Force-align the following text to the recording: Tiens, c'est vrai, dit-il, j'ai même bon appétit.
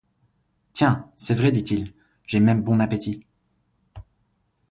Tiens, 0.73 1.11
c'est 1.15 1.35
vrai, 1.35 1.51
dit-il, 1.51 1.93
j'ai 2.25 2.39
même 2.39 2.63
bon 2.63 2.79
appétit. 2.79 3.23